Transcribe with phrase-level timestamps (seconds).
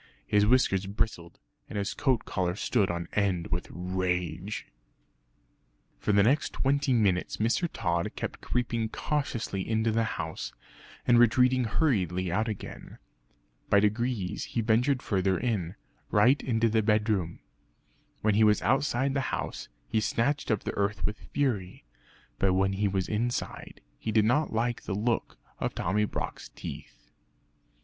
[0.25, 1.37] His whiskers bristled
[1.69, 4.65] and his coat collar stood on end with rage.
[5.99, 7.69] For the next twenty minutes Mr.
[7.71, 10.53] Tod kept creeping cautiously into the house,
[11.05, 12.97] and retreating hurriedly out again.
[13.69, 15.75] By degrees he ventured further in
[16.09, 17.39] right into the bedroom.
[18.21, 21.85] When he was outside the house, he scratched up the earth with fury.
[22.39, 27.11] But when he was inside he did not like the look of Tommy Brock's teeth.